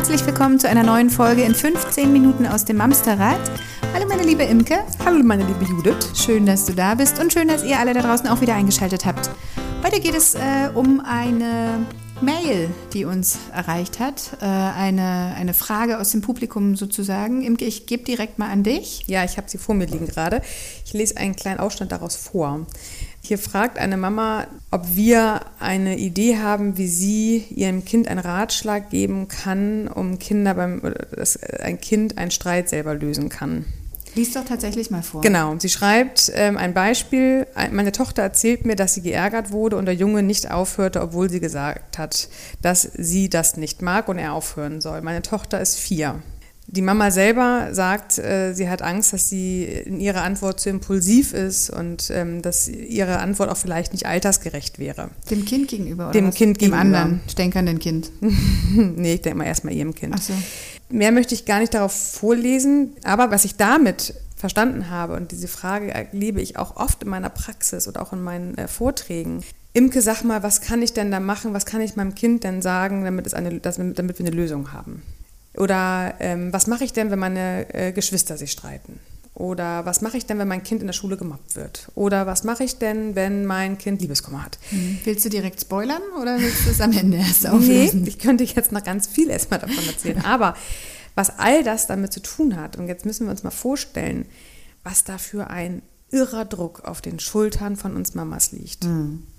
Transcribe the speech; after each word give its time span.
Herzlich 0.00 0.24
willkommen 0.24 0.58
zu 0.58 0.66
einer 0.66 0.82
neuen 0.82 1.10
Folge 1.10 1.42
in 1.42 1.54
15 1.54 2.10
Minuten 2.10 2.46
aus 2.46 2.64
dem 2.64 2.78
Mamsterrad. 2.78 3.38
Hallo 3.92 4.06
meine 4.08 4.22
liebe 4.22 4.42
Imke. 4.44 4.78
Hallo 5.04 5.22
meine 5.22 5.44
liebe 5.44 5.62
Judith. 5.66 6.12
Schön, 6.14 6.46
dass 6.46 6.64
du 6.64 6.72
da 6.72 6.94
bist 6.94 7.20
und 7.20 7.34
schön, 7.34 7.48
dass 7.48 7.62
ihr 7.64 7.78
alle 7.78 7.92
da 7.92 8.00
draußen 8.00 8.26
auch 8.26 8.40
wieder 8.40 8.54
eingeschaltet 8.54 9.04
habt. 9.04 9.28
Heute 9.84 10.00
geht 10.00 10.14
es 10.14 10.36
äh, 10.36 10.70
um 10.74 11.00
eine 11.00 11.86
Mail, 12.22 12.70
die 12.94 13.04
uns 13.04 13.38
erreicht 13.52 14.00
hat. 14.00 14.38
Äh, 14.40 14.46
eine, 14.46 15.34
eine 15.36 15.52
Frage 15.52 15.98
aus 15.98 16.12
dem 16.12 16.22
Publikum 16.22 16.76
sozusagen. 16.76 17.42
Imke, 17.42 17.66
ich 17.66 17.84
gebe 17.84 18.02
direkt 18.02 18.38
mal 18.38 18.48
an 18.48 18.62
dich. 18.62 19.04
Ja, 19.06 19.24
ich 19.24 19.36
habe 19.36 19.50
sie 19.50 19.58
vor 19.58 19.74
mir 19.74 19.86
liegen 19.86 20.06
gerade. 20.06 20.40
Ich 20.86 20.94
lese 20.94 21.18
einen 21.18 21.36
kleinen 21.36 21.60
Ausschnitt 21.60 21.92
daraus 21.92 22.16
vor. 22.16 22.66
Hier 23.22 23.38
fragt 23.38 23.78
eine 23.78 23.96
Mama, 23.96 24.46
ob 24.70 24.96
wir 24.96 25.40
eine 25.58 25.98
Idee 25.98 26.38
haben, 26.38 26.78
wie 26.78 26.88
sie 26.88 27.44
ihrem 27.50 27.84
Kind 27.84 28.08
einen 28.08 28.18
Ratschlag 28.18 28.90
geben 28.90 29.28
kann, 29.28 29.88
um 29.88 30.18
Kinder 30.18 30.54
beim, 30.54 30.80
dass 31.14 31.36
ein 31.42 31.80
Kind 31.80 32.18
einen 32.18 32.30
Streit 32.30 32.68
selber 32.68 32.94
lösen 32.94 33.28
kann. 33.28 33.66
Lies 34.14 34.32
doch 34.32 34.44
tatsächlich 34.44 34.90
mal 34.90 35.02
vor. 35.02 35.20
Genau. 35.20 35.54
Sie 35.58 35.68
schreibt 35.68 36.32
ähm, 36.34 36.56
ein 36.56 36.74
Beispiel. 36.74 37.46
Meine 37.70 37.92
Tochter 37.92 38.22
erzählt 38.22 38.66
mir, 38.66 38.74
dass 38.74 38.94
sie 38.94 39.02
geärgert 39.02 39.52
wurde 39.52 39.76
und 39.76 39.86
der 39.86 39.94
Junge 39.94 40.22
nicht 40.22 40.50
aufhörte, 40.50 41.00
obwohl 41.00 41.30
sie 41.30 41.38
gesagt 41.38 41.98
hat, 41.98 42.28
dass 42.60 42.82
sie 42.82 43.28
das 43.28 43.56
nicht 43.56 43.82
mag 43.82 44.08
und 44.08 44.18
er 44.18 44.32
aufhören 44.32 44.80
soll. 44.80 45.00
Meine 45.02 45.22
Tochter 45.22 45.60
ist 45.60 45.78
vier. 45.78 46.20
Die 46.72 46.82
Mama 46.82 47.10
selber 47.10 47.70
sagt, 47.72 48.18
äh, 48.18 48.52
sie 48.52 48.68
hat 48.68 48.80
Angst, 48.80 49.12
dass 49.12 49.28
sie 49.28 49.64
in 49.64 49.98
ihrer 49.98 50.22
Antwort 50.22 50.60
zu 50.60 50.70
impulsiv 50.70 51.34
ist 51.34 51.68
und 51.68 52.10
ähm, 52.14 52.42
dass 52.42 52.68
ihre 52.68 53.18
Antwort 53.18 53.50
auch 53.50 53.56
vielleicht 53.56 53.92
nicht 53.92 54.06
altersgerecht 54.06 54.78
wäre. 54.78 55.10
Dem 55.30 55.44
Kind 55.44 55.66
gegenüber 55.66 56.04
oder 56.04 56.12
Dem 56.12 56.28
was? 56.28 56.36
Kind 56.36 56.60
Dem 56.60 56.70
gegenüber. 56.70 56.80
anderen 56.80 57.20
stänkernden 57.28 57.80
Kind. 57.80 58.12
nee, 58.20 59.14
ich 59.14 59.22
denke 59.22 59.38
mal 59.38 59.46
erstmal 59.46 59.74
ihrem 59.74 59.96
Kind. 59.96 60.14
Ach 60.16 60.22
so. 60.22 60.32
Mehr 60.90 61.10
möchte 61.10 61.34
ich 61.34 61.44
gar 61.44 61.58
nicht 61.58 61.74
darauf 61.74 61.92
vorlesen, 61.92 62.92
aber 63.02 63.32
was 63.32 63.44
ich 63.44 63.56
damit 63.56 64.14
verstanden 64.36 64.90
habe 64.90 65.14
und 65.14 65.32
diese 65.32 65.48
Frage 65.48 65.92
erlebe 65.92 66.40
ich 66.40 66.56
auch 66.56 66.76
oft 66.76 67.02
in 67.02 67.08
meiner 67.08 67.30
Praxis 67.30 67.88
und 67.88 67.98
auch 67.98 68.12
in 68.12 68.22
meinen 68.22 68.56
äh, 68.56 68.68
Vorträgen. 68.68 69.42
Imke, 69.72 70.02
sag 70.02 70.22
mal, 70.22 70.44
was 70.44 70.60
kann 70.60 70.82
ich 70.82 70.92
denn 70.92 71.10
da 71.10 71.18
machen? 71.18 71.52
Was 71.52 71.66
kann 71.66 71.80
ich 71.80 71.96
meinem 71.96 72.14
Kind 72.14 72.44
denn 72.44 72.62
sagen, 72.62 73.04
damit, 73.04 73.26
es 73.26 73.34
eine, 73.34 73.58
dass, 73.58 73.76
damit 73.76 74.20
wir 74.20 74.26
eine 74.26 74.34
Lösung 74.34 74.72
haben? 74.72 75.02
Oder 75.56 76.14
ähm, 76.20 76.52
was 76.52 76.66
mache 76.66 76.84
ich 76.84 76.92
denn, 76.92 77.10
wenn 77.10 77.18
meine 77.18 77.72
äh, 77.74 77.92
Geschwister 77.92 78.36
sich 78.36 78.52
streiten? 78.52 79.00
Oder 79.34 79.86
was 79.86 80.00
mache 80.02 80.16
ich 80.18 80.26
denn, 80.26 80.38
wenn 80.38 80.48
mein 80.48 80.62
Kind 80.62 80.80
in 80.82 80.86
der 80.86 80.92
Schule 80.92 81.16
gemobbt 81.16 81.56
wird? 81.56 81.90
Oder 81.94 82.26
was 82.26 82.44
mache 82.44 82.62
ich 82.64 82.78
denn, 82.78 83.14
wenn 83.14 83.46
mein 83.46 83.78
Kind 83.78 84.02
Liebeskummer 84.02 84.44
hat? 84.44 84.58
Hm. 84.68 84.98
Willst 85.04 85.24
du 85.24 85.28
direkt 85.30 85.60
spoilern 85.60 86.02
oder 86.20 86.38
willst 86.38 86.66
du 86.66 86.70
es 86.70 86.80
am 86.80 86.92
Ende 86.92 87.16
erst 87.16 87.42
Nee, 87.44 87.48
auflösen? 87.48 88.06
ich 88.06 88.18
könnte 88.18 88.44
jetzt 88.44 88.70
noch 88.70 88.84
ganz 88.84 89.06
viel 89.06 89.30
erstmal 89.30 89.60
davon 89.60 89.86
erzählen. 89.86 90.18
Aber 90.24 90.56
was 91.14 91.38
all 91.38 91.64
das 91.64 91.86
damit 91.86 92.12
zu 92.12 92.20
tun 92.20 92.56
hat, 92.56 92.76
und 92.76 92.88
jetzt 92.88 93.06
müssen 93.06 93.26
wir 93.26 93.30
uns 93.30 93.42
mal 93.42 93.50
vorstellen, 93.50 94.26
was 94.84 95.04
da 95.04 95.18
für 95.18 95.48
ein 95.48 95.82
irrer 96.10 96.44
Druck 96.44 96.84
auf 96.84 97.00
den 97.00 97.18
Schultern 97.20 97.76
von 97.76 97.94
uns 97.96 98.14
Mamas 98.14 98.52
liegt. 98.52 98.86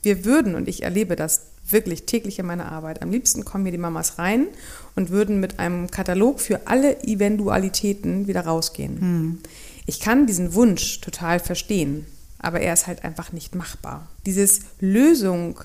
Wir 0.02 0.26
würden, 0.26 0.56
und 0.56 0.68
ich 0.70 0.84
erlebe 0.84 1.16
das 1.16 1.42
wirklich 1.70 2.06
täglich 2.06 2.40
in 2.40 2.46
meiner 2.46 2.72
Arbeit, 2.72 3.02
am 3.02 3.12
liebsten 3.12 3.46
kommen 3.46 3.66
hier 3.66 3.72
die 3.72 3.78
Mamas 3.78 4.18
rein 4.18 4.48
und 4.96 5.10
würden 5.10 5.40
mit 5.40 5.60
einem 5.60 5.90
Katalog 5.90 6.40
für 6.42 6.68
alle 6.68 7.04
Eventualitäten 7.04 8.28
wieder 8.28 8.42
rausgehen. 8.42 9.42
Ich 9.86 10.00
kann 10.00 10.28
diesen 10.28 10.54
Wunsch 10.54 11.02
total 11.02 11.40
verstehen, 11.40 12.06
aber 12.40 12.60
er 12.60 12.74
ist 12.74 12.88
halt 12.88 13.04
einfach 13.04 13.32
nicht 13.32 13.56
machbar. 13.56 14.08
Dieses 14.26 14.62
Lösung 14.80 15.62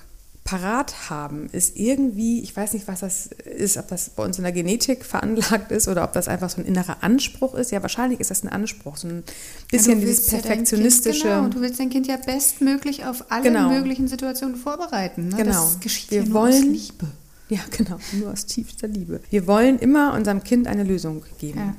parat 0.47 1.11
haben 1.11 1.49
ist 1.53 1.77
irgendwie, 1.77 2.41
ich 2.41 2.57
weiß 2.57 2.73
nicht, 2.73 2.89
was 2.89 3.01
das 3.01 3.27
ist, 3.27 3.77
ob 3.77 3.89
das 3.89 4.09
bei 4.11 4.25
uns 4.25 4.39
in 4.39 4.45
der 4.45 4.53
Genetik 4.53 5.05
veranlagt 5.05 5.71
ist 5.73 5.89
oder 5.89 6.05
ob 6.05 6.13
das 6.15 6.29
einfach 6.29 6.49
so 6.49 6.63
ein 6.63 6.65
innerer 6.65 7.03
Anspruch 7.03 7.55
ist. 7.55 7.73
Ja, 7.73 7.83
wahrscheinlich 7.83 8.21
ist 8.21 8.31
das 8.31 8.43
ein 8.45 8.49
Anspruch, 8.49 8.97
so 8.97 9.09
ein 9.09 9.25
bisschen 9.71 10.01
dieses 10.01 10.31
ja 10.31 10.39
dein 10.39 10.43
perfektionistische. 10.43 11.21
Kind, 11.23 11.33
genau, 11.35 11.45
und 11.45 11.55
du 11.55 11.61
willst 11.61 11.79
dein 11.81 11.91
Kind 11.91 12.07
ja 12.07 12.17
bestmöglich 12.17 13.05
auf 13.05 13.31
alle 13.31 13.43
Genau. 13.43 13.69
möglichen 13.69 14.09
Situationen 14.09 14.57
vorbereiten. 14.57 15.29
Ne? 15.29 15.37
Genau. 15.37 15.53
Das 15.53 15.81
geschieht 15.81 16.11
Wir 16.13 16.23
ja 16.23 16.29
nur 16.29 16.41
aus 16.41 16.55
wollen- 16.55 16.73
Liebe. 16.73 17.07
Ja, 17.49 17.61
genau, 17.71 17.99
nur 18.13 18.33
aus 18.33 18.47
tiefster 18.47 18.89
Liebe. 18.89 19.21
Wir 19.31 19.47
wollen 19.47 19.79
immer 19.79 20.15
unserem 20.15 20.43
Kind 20.43 20.67
eine 20.67 20.83
Lösung 20.85 21.23
geben. 21.39 21.59
Ja. 21.61 21.77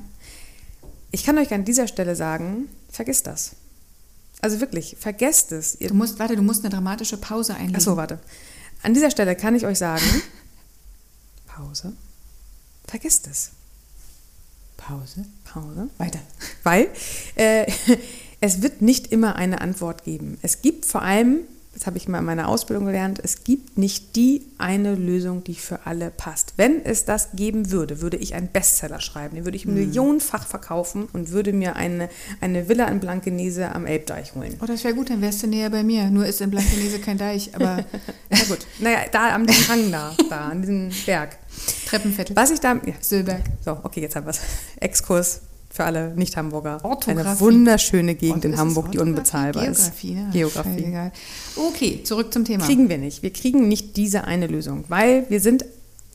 Ich 1.10 1.24
kann 1.24 1.36
euch 1.38 1.52
an 1.52 1.64
dieser 1.64 1.88
Stelle 1.88 2.14
sagen, 2.16 2.68
vergisst 2.90 3.26
das. 3.26 3.52
Also 4.40 4.60
wirklich, 4.60 4.96
vergesst 5.00 5.52
es. 5.52 5.74
Ihr 5.80 5.88
Du 5.88 5.94
musst, 5.94 6.18
warte, 6.18 6.36
du 6.36 6.42
musst 6.42 6.60
eine 6.64 6.70
dramatische 6.72 7.16
Pause 7.16 7.54
einlegen. 7.54 7.76
Achso, 7.76 7.96
warte. 7.96 8.18
An 8.82 8.94
dieser 8.94 9.10
Stelle 9.10 9.36
kann 9.36 9.54
ich 9.54 9.66
euch 9.66 9.78
sagen, 9.78 10.04
Pause, 11.46 11.92
vergesst 12.86 13.26
es. 13.26 13.50
Pause. 14.76 15.26
Pause. 15.44 15.90
Weiter. 15.98 16.20
Weil 16.62 16.88
äh, 17.34 17.70
es 18.40 18.62
wird 18.62 18.80
nicht 18.80 19.08
immer 19.08 19.36
eine 19.36 19.60
Antwort 19.60 20.04
geben. 20.04 20.38
Es 20.42 20.62
gibt 20.62 20.86
vor 20.86 21.02
allem, 21.02 21.40
das 21.78 21.86
habe 21.86 21.96
ich 21.96 22.08
mal 22.08 22.18
in 22.18 22.24
meiner 22.24 22.48
Ausbildung 22.48 22.86
gelernt, 22.86 23.20
es 23.22 23.44
gibt 23.44 23.78
nicht 23.78 24.16
die 24.16 24.42
eine 24.58 24.96
Lösung, 24.96 25.44
die 25.44 25.54
für 25.54 25.86
alle 25.86 26.10
passt. 26.10 26.54
Wenn 26.56 26.84
es 26.84 27.04
das 27.04 27.30
geben 27.34 27.70
würde, 27.70 28.00
würde 28.00 28.16
ich 28.16 28.34
einen 28.34 28.48
Bestseller 28.48 29.00
schreiben, 29.00 29.36
den 29.36 29.44
würde 29.44 29.56
ich 29.56 29.64
millionenfach 29.64 30.44
verkaufen 30.44 31.08
und 31.12 31.30
würde 31.30 31.52
mir 31.52 31.76
eine, 31.76 32.08
eine 32.40 32.68
Villa 32.68 32.86
in 32.86 32.98
Blankenese 32.98 33.72
am 33.72 33.86
Elbdeich 33.86 34.34
holen. 34.34 34.56
Oh, 34.60 34.66
das 34.66 34.82
wäre 34.82 34.94
gut, 34.94 35.08
dann 35.10 35.22
wärst 35.22 35.44
du 35.44 35.46
näher 35.46 35.70
bei 35.70 35.84
mir. 35.84 36.10
Nur 36.10 36.26
ist 36.26 36.40
in 36.40 36.50
Blankenese 36.50 36.98
kein 36.98 37.16
Deich, 37.16 37.54
aber 37.54 37.84
Na 38.30 38.38
gut, 38.48 38.66
naja, 38.80 38.98
da 39.12 39.34
am 39.36 39.46
Hang 39.68 39.92
da, 39.92 40.12
da, 40.28 40.48
an 40.48 40.62
diesem 40.62 40.90
Berg. 41.06 41.38
Treppenviertel. 41.86 42.34
Was 42.34 42.50
ich 42.50 42.58
da, 42.58 42.74
ja, 42.74 42.94
Söllberg. 43.00 43.42
so, 43.64 43.78
okay, 43.84 44.00
jetzt 44.00 44.16
haben 44.16 44.26
wir 44.26 44.30
es. 44.30 44.40
Exkurs 44.80 45.42
für 45.78 45.84
alle 45.84 46.12
Nicht-Hamburger. 46.16 46.80
Eine 47.06 47.38
wunderschöne 47.38 48.16
Gegend 48.16 48.44
Und 48.44 48.52
in 48.52 48.56
Hamburg, 48.58 48.90
die 48.90 48.98
unbezahlbar 48.98 49.62
Geografie, 49.62 50.12
ist. 50.14 50.32
Geografie. 50.32 50.70
Scheißegal. 50.70 51.12
Okay, 51.54 52.02
zurück 52.02 52.32
zum 52.32 52.44
Thema. 52.44 52.66
Kriegen 52.66 52.88
wir 52.88 52.98
nicht. 52.98 53.22
Wir 53.22 53.32
kriegen 53.32 53.68
nicht 53.68 53.96
diese 53.96 54.24
eine 54.24 54.48
Lösung, 54.48 54.84
weil 54.88 55.30
wir 55.30 55.40
sind, 55.40 55.64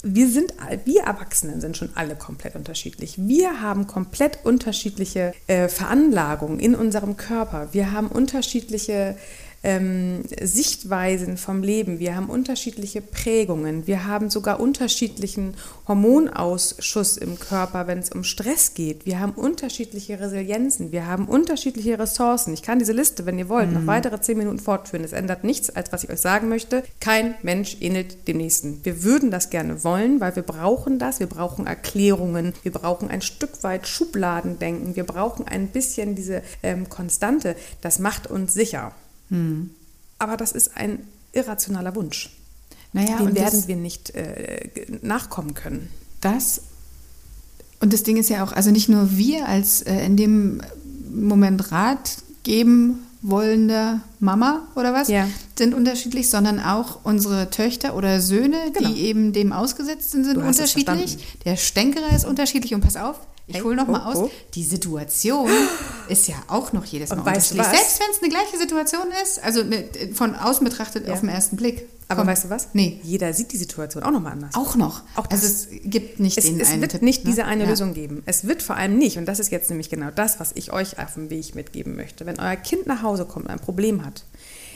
wir 0.03 0.27
sind, 0.27 0.53
wir 0.83 1.03
Erwachsenen 1.03 1.61
sind 1.61 1.77
schon 1.77 1.91
alle 1.95 2.15
komplett 2.15 2.57
unterschiedlich. 2.57 3.15
Wir 3.17 3.61
haben 3.61 3.87
komplett 3.87 4.39
unterschiedliche 4.43 5.33
äh, 5.47 5.69
Veranlagungen 5.69 6.59
in 6.59 6.75
unserem 6.75 7.15
Körper. 7.15 7.69
Wir 7.71 7.93
haben 7.93 8.07
unterschiedliche 8.09 9.15
ähm, 9.63 10.23
Sichtweisen 10.41 11.37
vom 11.37 11.63
Leben. 11.63 11.99
Wir 11.99 12.15
haben 12.15 12.29
unterschiedliche 12.29 13.01
Prägungen. 13.01 13.87
Wir 13.87 14.05
haben 14.05 14.29
sogar 14.29 14.59
unterschiedlichen 14.59 15.55
Hormonausschuss 15.87 17.17
im 17.17 17.39
Körper, 17.39 17.87
wenn 17.87 17.99
es 17.99 18.09
um 18.09 18.23
Stress 18.23 18.73
geht. 18.73 19.05
Wir 19.05 19.19
haben 19.19 19.31
unterschiedliche 19.33 20.19
Resilienzen. 20.19 20.91
Wir 20.91 21.07
haben 21.07 21.27
unterschiedliche 21.27 21.97
Ressourcen. 21.97 22.53
Ich 22.53 22.61
kann 22.61 22.79
diese 22.79 22.93
Liste, 22.93 23.25
wenn 23.25 23.39
ihr 23.39 23.49
wollt, 23.49 23.71
noch 23.71 23.87
weitere 23.87 24.19
zehn 24.19 24.37
Minuten 24.37 24.59
fortführen. 24.59 25.05
Es 25.05 25.13
ändert 25.13 25.43
nichts, 25.43 25.69
als 25.69 25.91
was 25.91 26.03
ich 26.03 26.09
euch 26.09 26.19
sagen 26.19 26.49
möchte. 26.49 26.83
Kein 26.99 27.35
Mensch 27.41 27.77
ähnelt 27.79 28.27
dem 28.27 28.37
Nächsten. 28.37 28.83
Wir 28.83 29.03
würden 29.03 29.31
das 29.31 29.49
gerne 29.49 29.83
wollen, 29.83 30.19
weil 30.19 30.35
wir 30.35 30.43
brauchen 30.43 30.99
das. 30.99 31.19
Wir 31.19 31.27
brauchen 31.27 31.67
Erklärungen. 31.67 32.53
Wir 32.63 32.71
brauchen 32.71 33.09
ein 33.09 33.21
Stück 33.21 33.63
weit 33.63 33.87
Schubladendenken. 33.87 34.95
Wir 34.95 35.05
brauchen 35.05 35.47
ein 35.47 35.67
bisschen 35.67 36.15
diese 36.15 36.41
ähm, 36.61 36.89
Konstante. 36.89 37.55
Das 37.81 37.99
macht 37.99 38.27
uns 38.27 38.53
sicher. 38.53 38.93
Aber 40.19 40.37
das 40.37 40.51
ist 40.51 40.75
ein 40.77 40.99
irrationaler 41.33 41.95
Wunsch. 41.95 42.29
Naja, 42.93 43.17
Dem 43.17 43.27
und 43.27 43.35
werden 43.35 43.67
wir 43.67 43.75
nicht 43.75 44.11
äh, 44.11 44.69
nachkommen 45.01 45.53
können. 45.55 45.89
das 46.21 46.61
und 47.79 47.91
das 47.91 48.03
Ding 48.03 48.15
ist 48.15 48.29
ja 48.29 48.45
auch, 48.45 48.53
also 48.53 48.71
nicht 48.71 48.87
nur 48.87 49.17
wir 49.17 49.45
als 49.47 49.81
äh, 49.81 50.05
in 50.05 50.15
dem 50.15 50.61
Moment 51.13 51.71
Rat 51.71 52.17
geben 52.43 52.99
wollende 53.21 53.99
Mama 54.19 54.61
oder 54.75 54.93
was 54.93 55.07
Ja. 55.09 55.27
sind 55.57 55.73
unterschiedlich, 55.73 56.29
sondern 56.29 56.59
auch 56.61 56.99
unsere 57.03 57.49
Töchter 57.49 57.95
oder 57.95 58.21
Söhne, 58.21 58.57
Genau. 58.73 58.89
die 58.89 59.01
eben 59.01 59.33
dem 59.33 59.51
ausgesetzt 59.51 60.11
sind, 60.11 60.23
sind 60.25 60.37
unterschiedlich. 60.37 61.17
Der 61.45 61.55
Stänkerer 61.57 62.15
ist 62.15 62.25
unterschiedlich 62.25 62.73
und 62.73 62.81
pass 62.81 62.95
auf, 62.95 63.17
ich 63.47 63.55
Hey, 63.55 63.61
hole 63.63 63.75
noch 63.75 63.87
mal 63.87 64.01
oh, 64.05 64.09
aus. 64.11 64.17
oh. 64.17 64.31
Die 64.53 64.63
Situation 64.63 65.49
ist 66.09 66.27
ja 66.27 66.35
auch 66.47 66.71
noch 66.73 66.85
jedes 66.85 67.09
Mal 67.09 67.19
Und 67.19 67.25
weißt 67.25 67.51
du 67.51 67.55
unterschiedlich. 67.55 67.81
was? 67.81 67.97
Selbst 67.97 67.99
wenn 67.99 68.15
es 68.15 68.21
eine 68.21 68.29
gleiche 68.29 68.57
Situation 68.57 69.07
ist, 69.23 69.43
also 69.43 69.63
ne, 69.63 69.85
von 70.13 70.35
außen 70.35 70.63
betrachtet 70.63 71.07
Ja. 71.07 71.13
auf 71.13 71.19
den 71.19 71.29
ersten 71.29 71.55
Blick. 71.57 71.87
Aber 72.09 72.21
Komm. 72.21 72.27
weißt 72.29 72.43
du 72.45 72.49
was? 72.49 72.67
Nee. 72.73 72.99
Jeder 73.03 73.33
sieht 73.33 73.51
die 73.53 73.57
Situation 73.57 74.03
auch 74.03 74.11
nochmal 74.11 74.33
anders. 74.33 74.53
Auch 74.55 74.75
noch. 74.75 75.01
Auch 75.15 75.25
das. 75.27 75.41
also 75.43 75.53
es 75.53 75.67
gibt 75.83 76.19
nicht 76.19 76.37
Es, 76.37 76.45
den 76.45 76.59
es 76.59 76.69
einen 76.69 76.81
wird 76.81 76.91
Tipp, 76.91 77.01
nicht 77.01 77.23
ne? 77.23 77.29
diese 77.31 77.45
eine 77.45 77.63
Ja. 77.63 77.69
Lösung 77.69 77.93
geben. 77.93 78.23
Es 78.25 78.45
wird 78.45 78.61
vor 78.61 78.75
allem 78.75 78.97
nicht, 78.97 79.17
und 79.17 79.25
das 79.25 79.39
ist 79.39 79.51
jetzt 79.51 79.69
nämlich 79.69 79.89
genau 79.89 80.11
das, 80.11 80.39
was 80.39 80.51
ich 80.55 80.71
euch 80.73 80.99
auf 80.99 81.13
dem 81.15 81.29
Weg 81.29 81.55
mitgeben 81.55 81.95
möchte. 81.95 82.25
Wenn 82.25 82.39
euer 82.39 82.55
Kind 82.57 82.87
nach 82.87 83.01
Hause 83.03 83.25
kommt 83.25 83.45
und 83.45 83.51
ein 83.51 83.59
Problem 83.59 84.05
hat, 84.05 84.25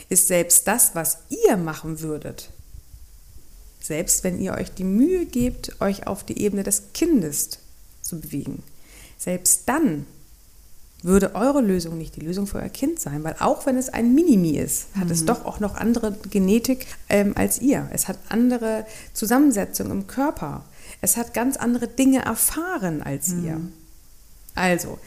ist 0.08 0.26
selbst 0.28 0.66
das, 0.66 0.94
was 0.94 1.18
ihr 1.46 1.56
machen 1.58 2.00
würdet, 2.00 2.48
selbst 3.80 4.24
wenn 4.24 4.40
ihr 4.40 4.54
euch 4.54 4.72
die 4.72 4.84
Mühe 4.84 5.24
gebt, 5.26 5.80
euch 5.80 6.06
auf 6.06 6.24
die 6.24 6.40
Ebene 6.42 6.62
des 6.62 6.84
Kindes 6.94 7.58
zu 8.08 8.20
bewegen, 8.20 8.62
selbst 9.18 9.62
dann 9.66 10.06
würde 11.02 11.36
eure 11.36 11.60
Lösung 11.60 11.96
nicht 11.96 12.16
die 12.16 12.20
Lösung 12.20 12.48
für 12.48 12.58
euer 12.58 12.68
Kind 12.68 12.98
sein, 12.98 13.22
weil 13.22 13.36
auch 13.38 13.66
wenn 13.66 13.76
es 13.76 13.88
ein 13.88 14.14
Minimi 14.14 14.56
ist, 14.58 14.86
hat 14.98 15.10
es 15.10 15.24
doch 15.24 15.44
auch 15.44 15.60
noch 15.60 15.76
andere 15.76 16.16
Genetik 16.28 16.86
ähm, 17.08 17.34
als 17.36 17.60
ihr. 17.60 17.88
Es 17.92 18.08
hat 18.08 18.18
andere 18.28 18.84
Zusammensetzungen 19.12 19.92
im 19.92 20.06
Körper. 20.08 20.64
Es 21.00 21.16
hat 21.16 21.34
ganz 21.34 21.56
andere 21.56 21.86
Dinge 21.86 22.24
erfahren 22.24 23.00
als 23.02 23.28
ihr. 23.32 23.60
Also, 24.56 24.98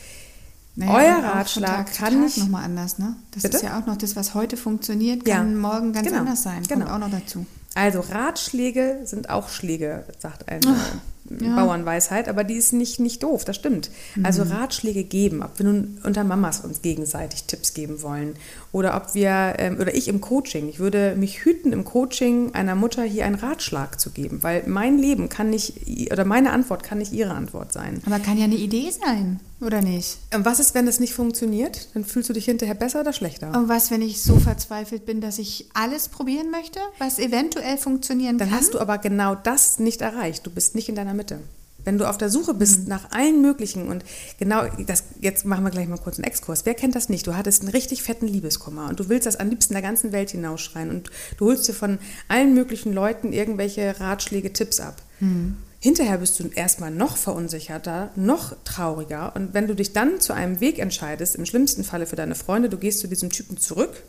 Naja, 0.78 0.94
euer 1.18 1.24
Ratschlag 1.34 1.88
Tag 1.88 1.94
kann 1.96 2.14
Tag 2.14 2.24
nicht 2.24 2.38
nochmal 2.38 2.64
anders, 2.64 2.98
ne? 2.98 3.18
Das 3.32 3.44
Bitte? 3.44 3.58
ist 3.58 3.64
ja 3.64 3.78
auch 3.78 3.86
noch 3.86 3.98
das, 3.98 4.16
was 4.16 4.34
heute 4.34 4.56
funktioniert, 4.56 5.28
Ja, 5.28 5.38
kann 5.38 5.58
morgen 5.58 5.92
ganz 5.92 6.08
genau, 6.08 6.22
anders 6.22 6.44
sein. 6.44 6.64
genau. 6.64 6.86
Kommt 6.86 7.04
auch 7.04 7.10
noch 7.10 7.20
dazu. 7.20 7.46
Also 7.76 8.00
Ratschläge 8.00 9.02
sind 9.04 9.30
auch 9.30 9.50
Schläge, 9.50 10.06
sagt 10.20 10.48
eine 10.48 10.62
ja. 11.40 11.56
Bauernweisheit, 11.56 12.28
aber 12.28 12.44
die 12.44 12.56
ist 12.56 12.74
nicht, 12.74 13.00
nicht 13.00 13.24
doof, 13.24 13.46
das 13.46 13.56
stimmt. 13.56 13.90
Also 14.24 14.44
Ratschläge 14.44 15.04
geben, 15.04 15.44
ob 15.44 15.58
wir 15.60 15.66
nun 15.66 16.00
unter 16.04 16.24
Mamas 16.24 16.62
uns 16.62 16.82
gegenseitig 16.82 17.46
Tipps 17.46 17.74
geben 17.74 18.02
wollen 18.02 18.36
oder 18.72 18.96
ob 18.96 19.14
wir, 19.14 19.56
ähm, 19.58 19.78
oder 19.80 19.94
ich 19.94 20.08
im 20.08 20.22
Coaching, 20.22 20.70
ich 20.70 20.80
würde 20.80 21.16
mich 21.16 21.46
hüten, 21.46 21.74
im 21.74 21.86
Coaching 21.86 22.54
einer 22.54 22.76
Mutter 22.76 23.04
hier 23.04 23.26
einen 23.26 23.36
Ratschlag 23.36 24.00
zu 24.00 24.12
geben, 24.12 24.44
weil 24.44 24.64
mein 24.68 24.98
Leben 24.98 25.30
kann 25.30 25.50
nicht, 25.50 26.12
oder 26.12 26.26
meine 26.26 26.52
Antwort 26.52 26.84
kann 26.84 26.98
nicht 26.98 27.14
ihre 27.14 27.32
Antwort 27.32 27.74
sein. 27.74 28.02
Aber 28.06 28.20
kann 28.20 28.38
ja 28.38 28.46
eine 28.46 28.56
Idee 28.56 28.90
sein, 28.92 29.40
oder 29.62 29.82
nicht? 29.82 30.18
Und 30.34 30.46
was 30.46 30.60
ist, 30.60 30.74
wenn 30.76 30.86
das 30.86 31.00
nicht 31.00 31.14
funktioniert? 31.14 31.88
Dann 31.94 32.04
fühlst 32.06 32.30
du 32.30 32.34
dich 32.34 32.46
hinterher 32.46 32.76
besser 32.76 33.02
oder 33.02 33.14
schlechter? 33.14 33.56
Und 33.58 33.70
was, 33.70 33.92
wenn 33.92 34.02
ich 34.02 34.22
so 34.22 34.38
verzweifelt 34.40 35.06
bin, 35.06 35.22
dass 35.22 35.38
ich 35.40 35.70
alles 35.74 36.08
probieren 36.10 36.52
möchte, 36.52 36.80
was 37.00 37.20
eventuell 37.20 37.78
funktionieren 37.78 38.38
Dann 38.38 38.50
kann? 38.50 38.58
hast 38.60 38.74
du 38.74 38.80
aber 38.80 38.98
genau 38.98 39.36
das 39.36 39.80
nicht 39.80 40.02
erreicht. 40.02 40.46
Du 40.46 40.52
bist 40.52 40.76
nicht 40.76 40.90
in 40.90 40.96
deiner 40.96 41.14
Mitte. 41.14 41.40
Wenn 41.84 41.98
du 41.98 42.08
auf 42.08 42.18
der 42.20 42.30
Suche 42.30 42.54
Mhm. 42.54 42.60
bist 42.60 42.88
nach 42.88 43.10
allen 43.10 43.42
möglichen 43.42 43.88
und 43.88 44.04
genau, 44.38 44.66
das, 44.86 45.04
jetzt 45.20 45.46
machen 45.46 45.64
wir 45.64 45.72
gleich 45.72 45.88
mal 45.88 45.98
kurz 45.98 46.18
einen 46.18 46.26
Exkurs. 46.26 46.64
Wer 46.66 46.76
kennt 46.76 46.94
das 46.96 47.10
nicht? 47.10 47.26
Du 47.26 47.36
hattest 47.36 47.64
einen 47.64 47.72
richtig 47.72 48.04
fetten 48.04 48.28
Liebeskummer 48.28 48.88
und 48.90 49.00
du 49.00 49.10
willst 49.10 49.26
das 49.26 49.38
am 49.38 49.50
liebsten 49.50 49.74
der 49.74 49.82
ganzen 49.82 50.12
Welt 50.12 50.30
hinausschreien 50.30 50.92
und 50.92 51.10
du 51.38 51.46
holst 51.48 51.68
dir 51.68 51.74
von 51.74 51.98
allen 52.28 52.54
möglichen 52.54 52.94
Leuten 52.94 53.34
irgendwelche 53.34 54.00
Ratschläge, 54.00 54.54
Tipps 54.54 54.80
ab. 54.80 55.02
Mhm. 55.22 55.58
Hinterher 55.84 56.20
bist 56.20 56.40
du 56.40 56.48
erstmal 56.48 56.92
noch 56.92 57.18
verunsicherter, 57.18 58.12
noch 58.16 58.56
trauriger 58.64 59.36
und 59.36 59.56
wenn 59.56 59.66
du 59.66 59.74
dich 59.74 59.94
dann 59.94 60.22
zu 60.22 60.32
einem 60.32 60.60
Weg 60.60 60.78
entscheidest, 60.78 61.36
im 61.36 61.48
schlimmsten 61.48 61.84
Falle 61.84 62.06
für 62.06 62.16
deine 62.16 62.36
Freunde, 62.36 62.70
du 62.70 62.78
gehst 62.78 63.00
zu 63.00 63.08
diesem 63.08 63.32
Typen 63.32 63.58
zurück 63.58 64.04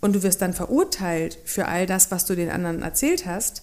und 0.00 0.14
du 0.14 0.22
wirst 0.22 0.40
dann 0.40 0.54
verurteilt 0.54 1.36
für 1.44 1.66
all 1.66 1.86
das, 1.86 2.12
was 2.12 2.26
du 2.26 2.36
den 2.36 2.48
anderen 2.48 2.80
erzählt 2.80 3.26
hast, 3.26 3.62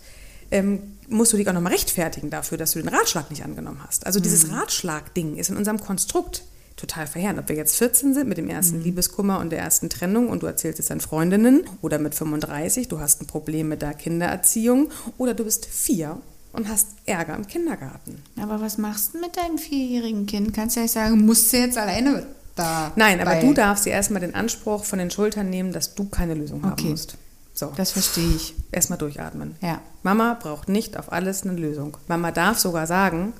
ähm, 0.52 0.98
musst 1.08 1.32
du 1.32 1.38
dich 1.38 1.48
auch 1.48 1.54
nochmal 1.54 1.72
rechtfertigen 1.72 2.30
dafür, 2.30 2.58
dass 2.58 2.72
du 2.72 2.80
den 2.80 2.90
Ratschlag 2.90 3.30
nicht 3.30 3.46
angenommen 3.46 3.80
hast. 3.88 4.06
Also 4.06 4.20
dieses 4.20 4.52
Ratschlag-Ding 4.52 5.38
ist 5.38 5.50
in 5.50 5.56
unserem 5.56 5.80
Konstrukt 5.80 6.44
total 6.76 7.08
verheerend. 7.08 7.40
Ob 7.40 7.48
wir 7.48 7.56
jetzt 7.56 7.78
14 7.78 8.14
sind 8.14 8.28
mit 8.28 8.38
dem 8.38 8.50
ersten 8.50 8.82
Liebeskummer 8.82 9.40
und 9.40 9.52
der 9.52 9.60
ersten 9.60 9.90
Trennung 9.90 10.28
und 10.28 10.44
du 10.44 10.48
erzählst 10.48 10.82
es 10.82 10.88
deinen 10.88 11.00
Freundinnen 11.00 11.64
oder 11.82 11.98
mit 11.98 12.14
35, 12.14 12.90
du 12.90 13.00
hast 13.00 13.22
ein 13.22 13.28
Problem 13.28 13.70
mit 13.70 13.82
der 13.82 13.94
Kindererziehung 13.94 14.90
oder 15.18 15.34
du 15.34 15.46
bist 15.46 15.66
vier 15.66 16.22
und 16.54 16.68
hast 16.68 16.88
Ärger 17.06 17.36
im 17.36 17.46
Kindergarten. 17.48 18.22
aber 18.42 18.60
was 18.62 18.78
machst 18.78 19.14
du 19.14 19.20
mit 19.20 19.36
deinem 19.38 19.58
vierjährigen 19.58 20.26
Kind? 20.26 20.54
Kannst 20.54 20.76
ja 20.76 20.82
nicht 20.84 20.92
sagen, 20.92 21.26
musst 21.26 21.52
du 21.54 21.58
jetzt 21.58 21.78
alleine 21.78 22.26
da. 22.56 22.92
Nein, 22.96 23.20
aber 23.22 23.32
bei- 23.32 23.42
du 23.42 23.54
darfst 23.54 23.86
dir 23.86 23.92
erstmal 23.92 24.22
den 24.22 24.36
Anspruch 24.36 24.84
von 24.84 25.00
den 25.00 25.12
Schultern 25.12 25.50
nehmen, 25.50 25.72
dass 25.72 25.96
du 25.96 26.06
keine 26.10 26.34
Lösung 26.34 26.64
haben 26.64 26.74
Okay. 26.74 26.90
musst. 26.90 27.18
So, 27.54 27.72
Das 27.76 27.92
verstehe 27.92 28.36
ich. 28.36 28.54
erstmal 28.72 28.98
durchatmen. 29.00 29.56
Ja. 29.62 29.82
Mama 30.04 30.34
braucht 30.42 30.70
nicht 30.70 30.98
auf 30.98 31.12
alles 31.12 31.44
eine 31.44 31.54
Lösung. 31.54 31.98
Mama 32.08 32.32
darf 32.32 32.58
sogar 32.60 32.88
sagen, 32.88 33.34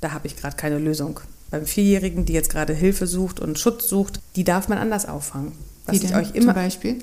da 0.00 0.12
habe 0.12 0.26
ich 0.26 0.36
gerade 0.36 0.56
keine 0.56 0.78
Lösung. 0.78 1.20
Beim 1.50 1.66
Vierjährigen, 1.66 2.24
die 2.24 2.32
jetzt 2.32 2.50
gerade 2.50 2.72
Hilfe 2.74 3.06
sucht 3.06 3.38
und 3.40 3.58
Schutz 3.58 3.88
sucht, 3.88 4.20
die 4.36 4.44
darf 4.44 4.68
man 4.68 4.78
anders 4.78 5.06
auffangen. 5.06 5.52
Was 5.86 5.94
Wie 6.00 6.04
ich 6.04 6.10
denn 6.10 6.18
euch 6.20 6.34
immer, 6.34 6.52
zum 6.52 6.62
Beispiel? 6.62 6.98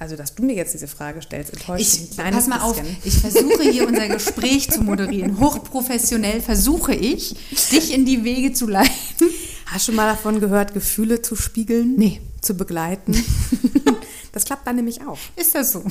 Also 0.00 0.16
dass 0.16 0.34
du 0.34 0.42
mir 0.42 0.54
jetzt 0.54 0.72
diese 0.72 0.88
Frage 0.88 1.20
stellst, 1.20 1.52
enttäuscht 1.52 1.78
mich 1.78 1.94
Ich, 1.94 2.10
ein 2.10 2.14
kleines 2.14 2.36
pass 2.36 2.48
mal 2.48 2.60
auf, 2.62 2.80
bisschen. 2.80 2.96
ich 3.04 3.18
versuche 3.18 3.70
hier 3.70 3.86
unser 3.88 4.08
Gespräch 4.08 4.70
zu 4.70 4.80
moderieren. 4.80 5.38
Hochprofessionell 5.38 6.40
versuche 6.40 6.94
ich, 6.94 7.36
dich 7.70 7.92
in 7.92 8.06
die 8.06 8.24
Wege 8.24 8.54
zu 8.54 8.66
leiten. 8.66 9.28
Hast 9.66 9.88
du 9.88 9.92
mal 9.92 10.06
davon 10.06 10.40
gehört, 10.40 10.72
Gefühle 10.72 11.20
zu 11.20 11.36
spiegeln? 11.36 11.96
Nee. 11.96 12.20
Zu 12.40 12.54
begleiten? 12.54 13.12
das 14.32 14.46
klappt 14.46 14.66
dann 14.66 14.76
nämlich 14.76 15.06
auch. 15.06 15.18
Ist 15.36 15.54
das 15.54 15.72
so? 15.72 15.84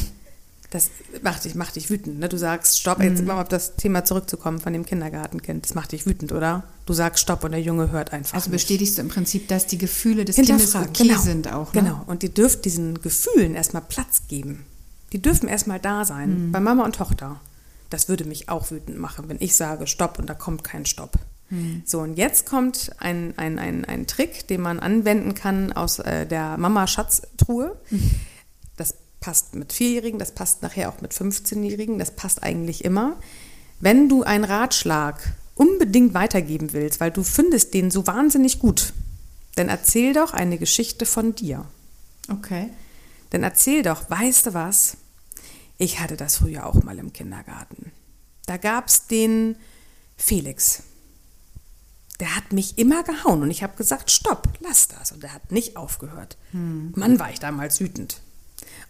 Das 0.72 0.92
macht 1.24 1.46
dich, 1.46 1.56
macht 1.56 1.76
dich 1.78 1.90
wütend. 1.90 2.20
Ne? 2.20 2.30
Du 2.30 2.38
sagst 2.38 2.80
Stopp, 2.80 3.00
Mhm. 3.00 3.04
jetzt 3.06 3.24
mal 3.26 3.42
auf 3.42 3.48
das 3.48 3.76
Thema 3.76 4.06
zurückzukommen 4.06 4.60
von 4.60 4.72
dem 4.72 4.86
Kindergartenkind. 4.86 5.66
Das 5.66 5.74
macht 5.74 5.92
dich 5.94 6.06
wütend, 6.06 6.32
oder? 6.32 6.64
Du 6.86 6.94
sagst 6.94 7.24
Stopp 7.24 7.44
und 7.44 7.52
der 7.52 7.62
Junge 7.62 7.92
hört 7.92 8.14
einfach 8.14 8.36
Also 8.36 8.50
nicht. 8.52 8.58
bestätigst 8.68 8.98
du 8.98 9.02
im 9.02 9.08
Prinzip, 9.10 9.48
dass 9.48 9.66
die 9.66 9.80
Gefühle 9.80 10.26
des 10.26 10.36
Kindes 10.36 10.76
okay 10.76 11.08
genau. 11.08 11.20
sind 11.20 11.52
auch. 11.52 11.74
Ne? 11.74 11.82
Genau. 11.82 12.04
Und 12.06 12.22
ihr 12.22 12.30
dürft 12.30 12.66
diesen 12.66 13.02
Gefühlen 13.02 13.56
erstmal 13.56 13.82
Platz 13.82 14.22
geben. 14.28 14.66
Die 15.12 15.20
dürfen 15.22 15.50
erstmal 15.50 15.80
da 15.80 16.06
sein. 16.06 16.48
Mhm. 16.48 16.52
Bei 16.52 16.60
Mama 16.60 16.86
und 16.86 16.96
Tochter. 16.96 17.40
Das 17.90 18.08
würde 18.08 18.26
mich 18.26 18.50
auch 18.50 18.70
wütend 18.70 19.00
machen, 19.00 19.26
wenn 19.28 19.38
ich 19.40 19.56
sage 19.56 19.88
Stopp 19.88 20.20
und 20.20 20.30
da 20.30 20.36
kommt 20.36 20.64
kein 20.64 20.86
Stopp. 20.86 21.14
Mhm. 21.50 21.82
So, 21.84 22.02
und 22.02 22.14
jetzt 22.20 22.46
kommt 22.46 22.92
ein, 23.00 23.34
ein, 23.38 23.58
ein, 23.58 23.86
ein 23.86 24.06
Trick, 24.06 24.48
den 24.48 24.62
man 24.62 24.80
anwenden 24.80 25.34
kann 25.34 25.72
aus 25.74 25.98
äh, 25.98 26.28
der 26.28 26.58
Mama-Schatztruhe. 26.58 27.76
Mhm. 27.90 28.12
Das 29.20 29.28
passt 29.28 29.56
mit 29.56 29.74
Vierjährigen, 29.74 30.20
das 30.20 30.32
passt 30.32 30.62
nachher 30.62 30.90
auch 30.90 31.02
mit 31.02 31.14
15-Jährigen, 31.14 32.00
das 32.00 32.12
passt 32.12 32.42
eigentlich 32.42 32.86
immer. 32.86 33.18
Wenn 33.80 34.10
du 34.10 34.24
einen 34.24 34.44
Ratschlag 34.44 35.34
unbedingt 35.56 36.14
weitergeben 36.14 36.74
willst, 36.74 37.00
weil 37.00 37.12
du 37.12 37.24
findest 37.24 37.74
den 37.74 37.92
so 37.92 38.08
wahnsinnig 38.08 38.60
gut, 38.60 38.94
dann 39.56 39.68
erzähl 39.68 40.14
doch 40.14 40.34
eine 40.34 40.58
Geschichte 40.58 41.06
von 41.06 41.36
dir. 41.36 41.66
Okay. 42.30 42.70
Dann 43.32 43.44
erzähl 43.44 43.84
doch, 43.84 44.10
weißt 44.10 44.48
du 44.48 44.54
was? 44.54 44.98
Ich 45.78 46.00
hatte 46.00 46.18
das 46.18 46.38
früher 46.38 46.66
auch 46.66 46.84
mal 46.84 46.98
im 46.98 47.14
Kindergarten. 47.14 47.92
Da 48.46 48.58
gab 48.58 48.88
es 48.88 49.08
den 49.08 49.56
Felix. 50.18 50.84
Der 52.20 52.36
hat 52.36 52.52
mich 52.52 52.78
immer 52.78 53.04
gehauen 53.04 53.42
und 53.42 53.52
ich 53.52 53.64
habe 53.64 53.78
gesagt, 53.78 54.12
stopp, 54.12 54.50
lass 54.62 54.88
das. 54.88 55.12
Und 55.12 55.24
er 55.24 55.34
hat 55.34 55.52
nicht 55.52 55.78
aufgehört. 55.78 56.38
Mann, 56.52 57.20
war 57.20 57.32
ich 57.32 57.40
damals 57.40 57.80
wütend. 57.80 58.22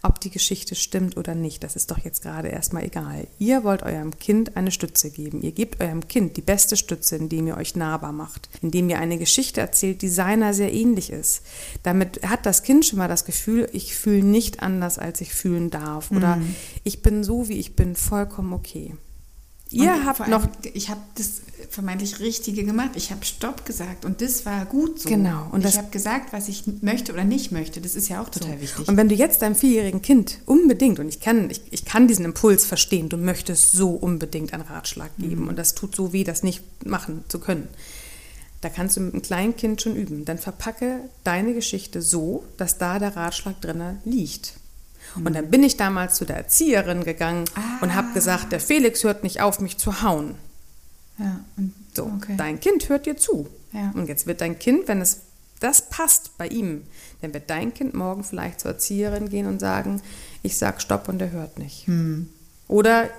Ob 0.02 0.20
die 0.20 0.30
Geschichte 0.30 0.74
stimmt 0.74 1.16
oder 1.16 1.34
nicht, 1.34 1.62
das 1.62 1.76
ist 1.76 1.90
doch 1.90 1.98
jetzt 1.98 2.22
gerade 2.22 2.48
erstmal 2.48 2.84
egal. 2.84 3.26
Ihr 3.38 3.64
wollt 3.64 3.82
eurem 3.82 4.18
Kind 4.18 4.56
eine 4.56 4.70
Stütze 4.70 5.10
geben. 5.10 5.42
Ihr 5.42 5.52
gebt 5.52 5.80
eurem 5.80 6.08
Kind 6.08 6.36
die 6.36 6.42
beste 6.42 6.76
Stütze, 6.76 7.16
indem 7.16 7.46
ihr 7.46 7.56
euch 7.56 7.76
nahbar 7.76 8.12
macht, 8.12 8.48
indem 8.62 8.88
ihr 8.88 8.98
eine 8.98 9.18
Geschichte 9.18 9.60
erzählt, 9.60 10.02
die 10.02 10.08
seiner 10.08 10.54
sehr 10.54 10.72
ähnlich 10.72 11.10
ist. 11.10 11.42
Damit 11.82 12.22
hat 12.26 12.46
das 12.46 12.62
Kind 12.62 12.86
schon 12.86 12.98
mal 12.98 13.08
das 13.08 13.24
Gefühl, 13.24 13.68
ich 13.72 13.94
fühle 13.94 14.24
nicht 14.24 14.62
anders, 14.62 14.98
als 14.98 15.20
ich 15.20 15.34
fühlen 15.34 15.70
darf. 15.70 16.10
Oder 16.10 16.38
ich 16.84 17.02
bin 17.02 17.22
so, 17.24 17.48
wie 17.48 17.58
ich 17.58 17.76
bin, 17.76 17.94
vollkommen 17.94 18.52
okay. 18.52 18.94
Ihr 19.72 19.92
Und 19.92 20.04
habt 20.04 20.28
noch 20.28 20.42
allem, 20.42 20.50
ich 20.74 20.88
habe 20.88 21.00
das 21.14 21.42
vermeintlich 21.68 22.18
Richtige 22.18 22.64
gemacht. 22.64 22.90
Ich 22.94 23.12
habe 23.12 23.24
Stopp 23.24 23.64
gesagt 23.64 24.04
und 24.04 24.20
das 24.20 24.44
war 24.44 24.64
gut 24.64 25.00
so. 25.00 25.08
Genau, 25.08 25.46
und 25.52 25.64
ich 25.64 25.78
habe 25.78 25.90
gesagt, 25.90 26.32
was 26.32 26.48
ich 26.48 26.64
möchte 26.82 27.12
oder 27.12 27.24
nicht 27.24 27.52
möchte. 27.52 27.80
Das 27.80 27.94
ist 27.94 28.08
ja 28.08 28.20
auch 28.20 28.28
total 28.28 28.60
wichtig. 28.60 28.88
Und 28.88 28.96
wenn 28.96 29.08
du 29.08 29.14
jetzt 29.14 29.42
deinem 29.42 29.54
vierjährigen 29.54 30.02
Kind 30.02 30.38
unbedingt, 30.44 30.98
und 30.98 31.08
ich 31.08 31.20
kann, 31.20 31.50
ich, 31.50 31.62
ich 31.70 31.84
kann 31.84 32.08
diesen 32.08 32.24
Impuls 32.24 32.66
verstehen, 32.66 33.08
du 33.08 33.16
möchtest 33.16 33.70
so 33.70 33.90
unbedingt 33.90 34.52
einen 34.52 34.64
Ratschlag 34.64 35.16
geben 35.18 35.48
und 35.48 35.56
das 35.56 35.74
tut 35.74 35.94
so 35.94 36.12
weh, 36.12 36.24
das 36.24 36.42
nicht 36.42 36.62
machen 36.84 37.24
zu 37.28 37.38
können. 37.38 37.68
Da 38.60 38.68
kannst 38.68 38.96
du 38.96 39.00
mit 39.00 39.14
einem 39.14 39.22
kleinen 39.22 39.56
Kind 39.56 39.80
schon 39.80 39.94
üben. 39.94 40.24
Dann 40.24 40.38
verpacke 40.38 41.00
deine 41.24 41.54
Geschichte 41.54 42.02
so, 42.02 42.44
dass 42.56 42.76
da 42.76 42.98
der 42.98 43.16
Ratschlag 43.16 43.60
drinne 43.60 44.00
liegt. 44.04 44.54
Und 45.16 45.34
dann 45.34 45.50
bin 45.50 45.62
ich 45.62 45.76
damals 45.76 46.16
zu 46.16 46.24
der 46.24 46.36
Erzieherin 46.36 47.04
gegangen 47.04 47.44
und 47.80 47.94
habe 47.94 48.12
gesagt, 48.12 48.52
der 48.52 48.60
Felix 48.60 49.02
hört 49.04 49.22
nicht 49.22 49.40
auf, 49.40 49.60
mich 49.60 49.78
zu 49.78 50.02
hauen. 50.02 50.36
ja, 51.18 51.40
und, 51.56 51.74
So, 51.94 52.04
okay. 52.04 52.34
dein 52.36 52.60
Kind 52.60 52.88
hört 52.88 53.06
dir 53.06 53.16
zu. 53.16 53.48
Ja. 53.72 53.92
Und 53.94 54.08
jetzt 54.08 54.26
wird 54.26 54.40
dein 54.40 54.58
Kind, 54.58 54.88
wenn 54.88 55.00
es 55.00 55.22
das 55.60 55.90
passt 55.90 56.36
bei 56.38 56.48
ihm, 56.48 56.86
dann 57.20 57.34
wird 57.34 57.50
dein 57.50 57.74
Kind 57.74 57.94
morgen 57.94 58.24
vielleicht 58.24 58.60
zur 58.60 58.72
Erzieherin 58.72 59.28
gehen 59.28 59.46
und 59.46 59.60
sagen, 59.60 60.00
ich 60.42 60.56
sag 60.56 60.80
Stopp 60.80 61.08
und 61.08 61.20
er 61.20 61.30
hört 61.32 61.58
nicht. 61.58 61.86
Hm. 61.86 62.30
Oder 62.66 63.10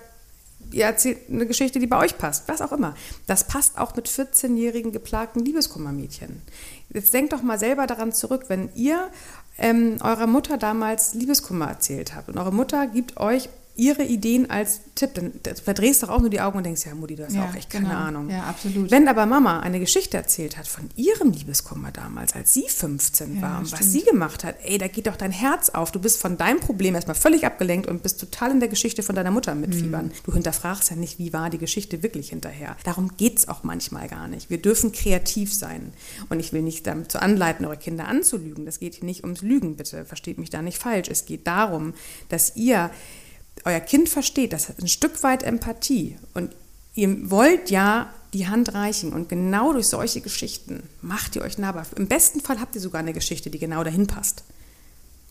ihr 0.72 0.86
erzählt 0.86 1.30
eine 1.30 1.46
Geschichte, 1.46 1.80
die 1.80 1.88
bei 1.88 2.00
euch 2.00 2.18
passt, 2.18 2.48
was 2.48 2.62
auch 2.62 2.72
immer. 2.72 2.96
Das 3.28 3.48
passt 3.48 3.78
auch 3.78 3.96
mit 3.96 4.08
14-jährigen 4.08 4.92
geplagten 4.92 5.44
Liebeskummermädchen. 5.44 6.42
Jetzt 6.90 7.14
denkt 7.14 7.34
doch 7.34 7.42
mal 7.42 7.60
selber 7.60 7.88
daran 7.88 8.12
zurück, 8.12 8.46
wenn 8.48 8.70
ihr 8.76 9.10
ähm, 9.58 9.98
eurer 10.02 10.28
Mutter 10.28 10.58
damals 10.58 11.14
Liebeskummer 11.14 11.68
erzählt 11.68 12.16
habt. 12.16 12.30
Und 12.30 12.38
eure 12.38 12.52
Mutter 12.52 12.88
gibt 12.88 13.18
euch 13.18 13.50
ihre 13.76 14.04
Ideen 14.04 14.50
als 14.50 14.82
Tipp. 14.96 15.12
Dann 15.14 15.34
verdrehst 15.64 16.02
du 16.02 16.08
doch 16.08 16.14
auch 16.14 16.20
nur 16.22 16.30
die 16.30 16.42
Augen 16.42 16.58
und 16.58 16.66
denkst, 16.66 16.86
ja, 16.86 16.94
Mutti, 16.94 17.16
du 17.16 17.26
hast 17.26 17.34
Ja, 17.34 17.46
auch 17.46 17.56
echt 17.56 17.70
keine 17.70 17.88
genau. 17.88 17.98
Ahnung. 18.00 18.30
Ja, 18.30 18.44
absolut. 18.44 18.92
Wenn 18.92 19.08
aber 19.08 19.26
Mama 19.26 19.60
eine 19.62 19.80
Geschichte 19.80 20.18
erzählt 20.18 20.58
hat 20.58 20.68
von 20.68 20.90
ihrem 20.96 21.32
Liebeskummer 21.32 21.92
damals, 21.92 22.34
als 22.34 22.54
sie 22.54 22.68
15 22.68 23.36
Ja, 23.36 23.42
war 23.42 23.60
und 23.60 23.72
was 23.72 23.92
sie 23.92 24.04
gemacht 24.04 24.44
hat, 24.44 24.56
ey, 24.64 24.78
da 24.78 24.88
geht 24.88 25.08
doch 25.08 25.16
dein 25.16 25.32
Herz 25.32 25.70
auf. 25.70 25.92
Du 25.92 26.00
bist 26.00 26.20
von 26.20 26.38
deinem 26.38 26.60
Problem 26.60 26.96
erstmal 26.96 27.16
völlig 27.16 27.46
abgelenkt 27.46 27.88
und 27.88 28.04
bist 28.04 28.20
total 28.20 28.52
in 28.52 28.60
der 28.60 28.70
Geschichte 28.70 29.04
von 29.04 29.16
deiner 29.16 29.32
Mutter 29.32 29.56
mitfiebern. 29.56 30.08
Mhm. 30.08 30.12
Du 30.24 30.34
hinterfragst 30.34 30.90
ja 30.90 30.96
nicht, 30.96 31.18
wie 31.18 31.34
war 31.34 31.50
die 31.50 31.58
Geschichte 31.58 32.04
wirklich 32.04 32.30
hinterher. 32.30 32.76
Darum 32.84 33.16
geht 33.18 33.40
es 33.40 33.48
auch 33.48 33.64
manchmal 33.64 34.08
gar 34.08 34.28
nicht. 34.28 34.50
Wir 34.50 34.62
dürfen 34.62 34.92
kreativ 34.92 35.54
sein. 35.54 35.94
Und 36.30 36.40
ich 36.40 36.54
will 36.54 36.62
nicht 36.62 36.86
dazu 36.88 37.20
anleiten, 37.20 37.66
eure 37.66 37.78
Kinder 37.78 38.08
anzulügen. 38.08 38.66
Das 38.66 38.80
geht 38.80 38.96
hier 38.96 39.06
nicht 39.06 39.24
ums 39.24 39.42
Lügen, 39.42 39.76
bitte. 39.76 40.06
Versteht 40.06 40.38
mich 40.38 40.50
da 40.50 40.62
nicht 40.62 40.78
falsch. 40.78 41.08
Es 41.10 41.26
geht 41.26 41.48
darum, 41.48 41.94
dass 42.30 42.56
ihr 42.56 42.92
euer 43.66 43.80
Kind 43.80 44.10
versteht, 44.10 44.54
das 44.54 44.70
hat 44.70 44.80
ein 44.80 44.88
Stück 44.88 45.24
weit 45.24 45.44
Empathie 45.44 46.18
und 46.34 46.56
ihr 46.96 47.30
wollt 47.30 47.70
ja 47.70 48.14
die 48.34 48.48
Hand 48.48 48.74
reichen 48.74 49.14
und 49.14 49.30
genau 49.30 49.74
durch 49.74 49.88
solche 49.88 50.22
Geschichten 50.22 50.84
macht 51.02 51.36
ihr 51.36 51.42
euch 51.42 51.58
nahbar. 51.58 51.86
Im 51.96 52.08
besten 52.08 52.40
Fall 52.40 52.60
habt 52.60 52.76
ihr 52.76 52.82
sogar 52.82 53.00
eine 53.00 53.14
Geschichte, 53.14 53.50
die 53.50 53.60
genau 53.60 53.84
dahin 53.84 54.08
passt. 54.08 54.44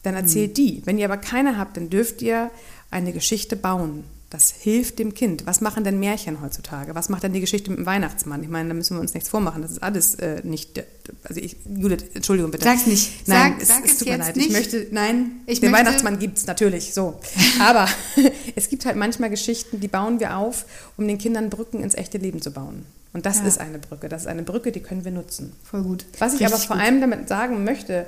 Dann 0.02 0.14
erzählt 0.14 0.56
die. 0.56 0.82
Wenn 0.86 0.98
ihr 0.98 1.06
aber 1.06 1.18
keine 1.18 1.58
habt, 1.58 1.76
dann 1.76 1.90
dürft 1.90 2.22
ihr 2.22 2.50
eine 2.90 3.12
Geschichte 3.12 3.56
bauen. 3.56 4.04
Das 4.30 4.52
hilft 4.52 5.00
dem 5.00 5.12
Kind. 5.12 5.44
Was 5.46 5.60
machen 5.60 5.82
denn 5.82 5.98
Märchen 5.98 6.40
heutzutage? 6.40 6.94
Was 6.94 7.08
macht 7.08 7.24
denn 7.24 7.32
die 7.32 7.40
Geschichte 7.40 7.68
mit 7.70 7.80
dem 7.80 7.86
Weihnachtsmann? 7.86 8.44
Ich 8.44 8.48
meine, 8.48 8.68
da 8.68 8.74
müssen 8.76 8.96
wir 8.96 9.00
uns 9.00 9.12
nichts 9.12 9.28
vormachen. 9.28 9.60
Das 9.60 9.72
ist 9.72 9.82
alles 9.82 10.14
äh, 10.14 10.40
nicht. 10.44 10.80
Also 11.24 11.40
ich, 11.40 11.56
Judith, 11.68 12.04
Entschuldigung 12.14 12.52
bitte. 12.52 12.62
Sag's 12.62 12.86
nicht. 12.86 13.26
Nein, 13.26 13.54
Sag- 13.58 13.62
es, 13.62 13.68
sag 13.68 13.84
es 13.84 13.90
es 13.92 13.98
tut 13.98 14.08
mir 14.08 14.18
leid. 14.18 14.36
nicht. 14.36 14.46
Ich 14.46 14.52
möchte, 14.52 14.86
nein, 14.92 15.32
Ich 15.46 15.58
den 15.60 15.72
möchte- 15.72 15.84
Weihnachtsmann 15.86 16.18
gibt 16.20 16.38
es 16.38 16.46
natürlich, 16.46 16.94
so. 16.94 17.18
Aber 17.58 17.88
es 18.54 18.68
gibt 18.68 18.86
halt 18.86 18.94
manchmal 18.96 19.30
Geschichten, 19.30 19.80
die 19.80 19.88
bauen 19.88 20.20
wir 20.20 20.36
auf, 20.36 20.64
um 20.96 21.08
den 21.08 21.18
Kindern 21.18 21.50
Brücken 21.50 21.82
ins 21.82 21.96
echte 21.96 22.18
Leben 22.18 22.40
zu 22.40 22.52
bauen. 22.52 22.86
Und 23.12 23.26
das 23.26 23.38
Ja. 23.40 23.46
ist 23.46 23.58
eine 23.58 23.80
Brücke. 23.80 24.08
Das 24.08 24.22
ist 24.22 24.28
eine 24.28 24.44
Brücke, 24.44 24.70
die 24.70 24.78
können 24.80 25.04
wir 25.04 25.10
nutzen. 25.10 25.52
Voll 25.68 25.82
gut. 25.82 26.06
Was 26.20 26.34
ich 26.34 26.40
Richtig 26.40 26.54
aber 26.54 26.62
vor 26.64 26.76
gut. 26.76 26.84
allem 26.84 27.00
damit 27.00 27.28
sagen 27.28 27.64
möchte, 27.64 28.06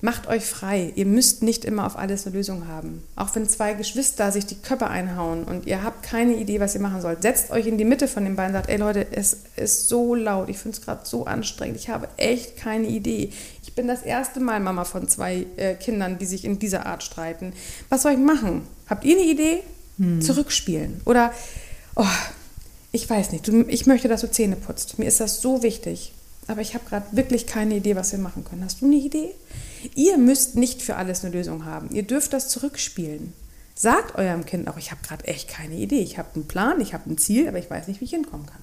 macht 0.00 0.28
euch 0.28 0.44
frei. 0.44 0.92
Ihr 0.94 1.06
müsst 1.06 1.42
nicht 1.42 1.64
immer 1.64 1.86
auf 1.86 1.96
alles 1.96 2.26
eine 2.26 2.36
Lösung 2.36 2.68
haben. 2.68 3.02
Auch 3.16 3.34
wenn 3.34 3.48
zwei 3.48 3.74
Geschwister 3.74 4.32
sich 4.32 4.46
die 4.46 4.56
Köpfe 4.56 4.88
einhauen 4.88 5.44
und 5.44 5.66
ihr 5.66 5.82
habt 5.82 6.02
keine 6.02 6.36
Idee, 6.36 6.60
was 6.60 6.74
ihr 6.74 6.80
machen 6.80 7.00
sollt, 7.00 7.22
setzt 7.22 7.50
euch 7.50 7.66
in 7.66 7.78
die 7.78 7.84
Mitte 7.84 8.08
von 8.08 8.24
den 8.24 8.36
beiden 8.36 8.54
und 8.54 8.62
sagt, 8.62 8.70
ey 8.70 8.78
Leute, 8.78 9.06
es 9.10 9.38
ist 9.56 9.88
so 9.88 10.14
laut, 10.14 10.48
ich 10.48 10.58
finde 10.58 10.76
es 10.78 10.84
gerade 10.84 11.02
so 11.04 11.26
anstrengend, 11.26 11.76
ich 11.76 11.88
habe 11.88 12.08
echt 12.16 12.56
keine 12.56 12.86
Idee. 12.86 13.32
Ich 13.62 13.74
bin 13.74 13.86
das 13.86 14.02
erste 14.02 14.40
Mal 14.40 14.60
Mama 14.60 14.84
von 14.84 15.06
zwei 15.08 15.46
äh, 15.56 15.74
Kindern, 15.74 16.18
die 16.18 16.26
sich 16.26 16.44
in 16.44 16.58
dieser 16.58 16.86
Art 16.86 17.02
streiten. 17.02 17.52
Was 17.88 18.02
soll 18.02 18.12
ich 18.12 18.18
machen? 18.18 18.62
Habt 18.88 19.04
ihr 19.04 19.16
eine 19.16 19.26
Idee? 19.26 19.62
Zurückspielen. 20.22 21.02
Oder, 21.04 21.32
oh, 21.94 22.06
ich 22.90 23.08
weiß 23.08 23.32
nicht, 23.32 23.48
ich 23.48 23.86
möchte, 23.86 24.08
dass 24.08 24.22
du 24.22 24.30
Zähne 24.30 24.56
putzt. 24.56 24.98
Mir 24.98 25.04
ist 25.04 25.20
das 25.20 25.40
so 25.40 25.62
wichtig. 25.62 26.12
Aber 26.46 26.62
ich 26.62 26.74
habe 26.74 26.84
gerade 26.88 27.06
wirklich 27.12 27.46
keine 27.46 27.76
Idee, 27.76 27.94
was 27.94 28.10
wir 28.10 28.18
machen 28.18 28.44
können. 28.44 28.64
Hast 28.64 28.80
du 28.80 28.86
eine 28.86 28.96
Idee? 28.96 29.30
Ihr 29.94 30.18
müsst 30.18 30.56
nicht 30.56 30.82
für 30.82 30.96
alles 30.96 31.24
eine 31.24 31.34
Lösung 31.34 31.64
haben. 31.64 31.90
Ihr 31.90 32.02
dürft 32.02 32.32
das 32.32 32.48
zurückspielen. 32.48 33.32
Sagt 33.74 34.16
eurem 34.16 34.44
Kind 34.44 34.68
auch, 34.68 34.76
ich 34.76 34.90
habe 34.90 35.00
gerade 35.02 35.26
echt 35.26 35.48
keine 35.48 35.76
Idee. 35.76 36.00
Ich 36.00 36.18
habe 36.18 36.28
einen 36.34 36.46
Plan, 36.46 36.80
ich 36.80 36.92
habe 36.92 37.10
ein 37.10 37.18
Ziel, 37.18 37.48
aber 37.48 37.58
ich 37.58 37.70
weiß 37.70 37.88
nicht, 37.88 38.00
wie 38.00 38.04
ich 38.04 38.10
hinkommen 38.10 38.46
kann. 38.46 38.62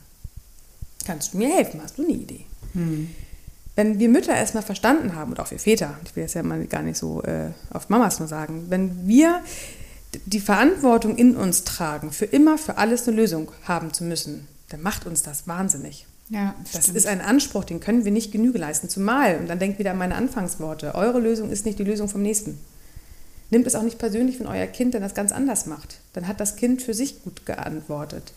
Kannst 1.06 1.34
du 1.34 1.38
mir 1.38 1.50
helfen? 1.50 1.82
Hast 1.82 1.98
du 1.98 2.04
eine 2.04 2.14
Idee? 2.14 2.46
Wenn 3.76 4.00
wir 4.00 4.10
Mütter 4.10 4.36
erstmal 4.36 4.64
verstanden 4.64 5.16
haben, 5.16 5.32
und 5.32 5.40
auch 5.40 5.52
wir 5.52 5.60
Väter, 5.60 5.98
ich 6.06 6.16
will 6.16 6.24
das 6.24 6.34
ja 6.34 6.44
mal 6.44 6.66
gar 6.66 6.82
nicht 6.82 6.98
so 6.98 7.24
äh, 7.24 7.52
auf 7.72 7.90
Mamas 7.90 8.20
nur 8.20 8.28
sagen, 8.28 8.66
wenn 8.70 9.08
wir 9.08 9.42
die 10.26 10.40
Verantwortung 10.40 11.16
in 11.16 11.36
uns 11.36 11.64
tragen, 11.64 12.12
für 12.12 12.26
immer 12.26 12.58
für 12.58 12.78
alles 12.78 13.08
eine 13.08 13.18
Lösung 13.18 13.52
haben 13.64 13.94
zu 13.94 14.04
müssen, 14.04 14.48
dann 14.70 14.82
macht 14.82 15.06
uns 15.06 15.22
das 15.24 15.48
wahnsinnig. 15.48 16.06
Ja, 16.30 16.56
Das 16.72 16.84
stimmt. 16.84 16.98
ist 16.98 17.08
ein 17.08 17.22
Anspruch, 17.22 17.64
den 17.64 17.80
können 17.80 18.04
wir 18.04 18.12
nicht 18.12 18.32
Genüge 18.32 18.58
leisten. 18.58 18.90
Zumal, 18.90 19.38
und 19.38 19.48
dann 19.48 19.60
denkt 19.60 19.80
wieder 19.80 19.92
an 19.92 19.98
meine 19.98 20.16
Anfangsworte, 20.16 20.94
eure 20.96 21.20
Lösung 21.20 21.50
ist 21.52 21.66
nicht 21.66 21.80
die 21.80 21.84
Lösung 21.84 22.10
vom 22.10 22.22
Nächsten. 22.22 22.60
Nimmt 23.50 23.66
es 23.66 23.76
auch 23.76 23.84
nicht 23.84 23.98
persönlich, 23.98 24.40
wenn 24.40 24.48
euer 24.48 24.68
Kind 24.68 24.94
dann 24.94 25.02
das 25.02 25.14
ganz 25.16 25.32
anders 25.32 25.68
macht. 25.68 26.00
Dann 26.14 26.28
hat 26.28 26.40
das 26.42 26.58
Kind 26.58 26.82
für 26.82 26.94
sich 26.94 27.24
gut 27.24 27.46
geantwortet. 27.46 28.34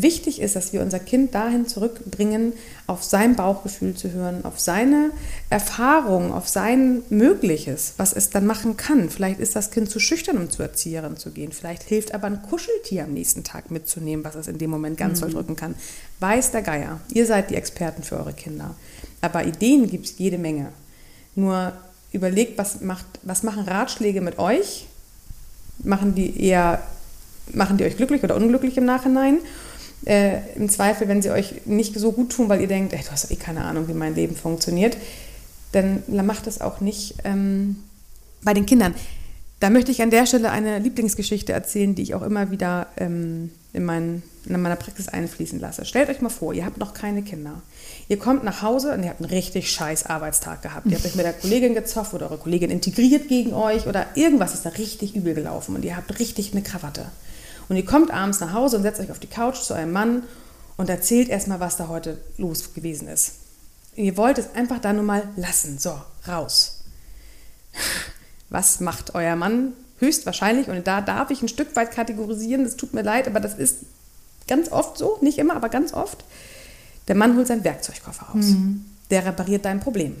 Wichtig 0.00 0.40
ist, 0.40 0.54
dass 0.54 0.72
wir 0.72 0.80
unser 0.80 1.00
Kind 1.00 1.34
dahin 1.34 1.66
zurückbringen, 1.66 2.52
auf 2.86 3.02
sein 3.02 3.34
Bauchgefühl 3.34 3.94
zu 3.94 4.12
hören, 4.12 4.44
auf 4.44 4.60
seine 4.60 5.10
Erfahrung, 5.50 6.32
auf 6.32 6.48
sein 6.48 7.02
Mögliches, 7.10 7.94
was 7.96 8.12
es 8.12 8.30
dann 8.30 8.46
machen 8.46 8.76
kann. 8.76 9.10
Vielleicht 9.10 9.40
ist 9.40 9.56
das 9.56 9.72
Kind 9.72 9.90
zu 9.90 9.98
schüchtern, 9.98 10.38
um 10.38 10.50
zur 10.50 10.66
Erzieherin 10.66 11.16
zu 11.16 11.32
gehen. 11.32 11.50
Vielleicht 11.50 11.82
hilft 11.82 12.14
aber 12.14 12.28
ein 12.28 12.42
Kuscheltier 12.42 13.02
am 13.02 13.12
nächsten 13.12 13.42
Tag 13.42 13.72
mitzunehmen, 13.72 14.24
was 14.24 14.36
es 14.36 14.46
in 14.46 14.58
dem 14.58 14.70
Moment 14.70 14.98
ganz 14.98 15.18
doll 15.18 15.30
drücken 15.30 15.56
kann. 15.56 15.74
Weiß 16.20 16.52
der 16.52 16.62
Geier. 16.62 17.00
Ihr 17.12 17.26
seid 17.26 17.50
die 17.50 17.56
Experten 17.56 18.04
für 18.04 18.18
eure 18.18 18.34
Kinder. 18.34 18.76
Aber 19.20 19.46
Ideen 19.46 19.90
gibt 19.90 20.06
es 20.06 20.18
jede 20.18 20.38
Menge. 20.38 20.68
Nur 21.34 21.72
überlegt, 22.12 22.56
was, 22.56 22.82
macht, 22.82 23.06
was 23.24 23.42
machen 23.42 23.64
Ratschläge 23.64 24.20
mit 24.20 24.38
euch? 24.38 24.86
Machen 25.82 26.14
die 26.14 26.40
eher, 26.40 26.82
machen 27.52 27.78
die 27.78 27.84
euch 27.84 27.96
glücklich 27.96 28.22
oder 28.22 28.36
unglücklich 28.36 28.76
im 28.76 28.84
Nachhinein? 28.84 29.38
Äh, 30.04 30.38
Im 30.56 30.68
Zweifel, 30.68 31.08
wenn 31.08 31.22
sie 31.22 31.30
euch 31.30 31.66
nicht 31.66 31.98
so 31.98 32.12
gut 32.12 32.30
tun, 32.30 32.48
weil 32.48 32.60
ihr 32.60 32.68
denkt, 32.68 32.92
ey, 32.92 33.00
du 33.02 33.10
hast 33.10 33.30
eh 33.30 33.36
keine 33.36 33.64
Ahnung, 33.64 33.88
wie 33.88 33.94
mein 33.94 34.14
Leben 34.14 34.36
funktioniert, 34.36 34.96
dann 35.72 36.02
macht 36.08 36.46
das 36.46 36.60
auch 36.60 36.80
nicht 36.80 37.16
ähm, 37.24 37.76
bei 38.42 38.54
den 38.54 38.66
Kindern. 38.66 38.94
Da 39.60 39.70
möchte 39.70 39.90
ich 39.90 40.02
an 40.02 40.10
der 40.10 40.24
Stelle 40.24 40.50
eine 40.50 40.78
Lieblingsgeschichte 40.78 41.52
erzählen, 41.52 41.94
die 41.94 42.02
ich 42.02 42.14
auch 42.14 42.22
immer 42.22 42.52
wieder 42.52 42.86
ähm, 42.96 43.50
in, 43.72 43.84
mein, 43.84 44.22
in 44.46 44.60
meiner 44.60 44.76
Praxis 44.76 45.08
einfließen 45.08 45.58
lasse. 45.58 45.84
Stellt 45.84 46.08
euch 46.08 46.20
mal 46.20 46.28
vor, 46.28 46.54
ihr 46.54 46.64
habt 46.64 46.78
noch 46.78 46.94
keine 46.94 47.22
Kinder. 47.22 47.60
Ihr 48.06 48.18
kommt 48.18 48.44
nach 48.44 48.62
Hause 48.62 48.92
und 48.92 49.02
ihr 49.02 49.08
habt 49.10 49.20
einen 49.20 49.30
richtig 49.30 49.70
scheiß 49.72 50.06
Arbeitstag 50.06 50.62
gehabt. 50.62 50.86
Ihr 50.86 50.94
habt 50.94 51.04
euch 51.04 51.16
mit 51.16 51.26
der 51.26 51.32
Kollegin 51.32 51.74
gezofft 51.74 52.14
oder 52.14 52.26
eure 52.30 52.38
Kollegin 52.38 52.70
integriert 52.70 53.26
gegen 53.26 53.52
euch 53.52 53.88
oder 53.88 54.06
irgendwas 54.14 54.54
ist 54.54 54.64
da 54.64 54.70
richtig 54.70 55.16
übel 55.16 55.34
gelaufen 55.34 55.74
und 55.74 55.84
ihr 55.84 55.96
habt 55.96 56.16
richtig 56.20 56.52
eine 56.52 56.62
Krawatte. 56.62 57.06
Und 57.68 57.76
ihr 57.76 57.84
kommt 57.84 58.10
abends 58.10 58.40
nach 58.40 58.52
Hause 58.52 58.76
und 58.76 58.82
setzt 58.82 59.00
euch 59.00 59.10
auf 59.10 59.18
die 59.18 59.26
Couch 59.26 59.60
zu 59.60 59.74
eurem 59.74 59.92
Mann 59.92 60.22
und 60.76 60.88
erzählt 60.88 61.28
erstmal, 61.28 61.60
was 61.60 61.76
da 61.76 61.88
heute 61.88 62.18
los 62.38 62.72
gewesen 62.74 63.08
ist. 63.08 63.32
Ihr 63.94 64.16
wollt 64.16 64.38
es 64.38 64.54
einfach 64.54 64.78
da 64.78 64.92
nur 64.92 65.02
mal 65.02 65.28
lassen. 65.36 65.78
So, 65.78 66.00
raus. 66.26 66.84
Was 68.50 68.80
macht 68.80 69.14
euer 69.14 69.36
Mann? 69.36 69.72
Höchstwahrscheinlich, 69.98 70.68
und 70.68 70.86
da 70.86 71.00
darf 71.00 71.30
ich 71.30 71.42
ein 71.42 71.48
Stück 71.48 71.74
weit 71.76 71.90
kategorisieren, 71.90 72.64
das 72.64 72.76
tut 72.76 72.94
mir 72.94 73.02
leid, 73.02 73.26
aber 73.26 73.40
das 73.40 73.54
ist 73.54 73.78
ganz 74.46 74.70
oft 74.70 74.96
so, 74.96 75.18
nicht 75.20 75.38
immer, 75.38 75.56
aber 75.56 75.68
ganz 75.68 75.92
oft. 75.92 76.24
Der 77.08 77.16
Mann 77.16 77.36
holt 77.36 77.48
seinen 77.48 77.64
Werkzeugkoffer 77.64 78.26
raus. 78.26 78.46
Der 79.10 79.26
repariert 79.26 79.64
dein 79.64 79.80
Problem. 79.80 80.16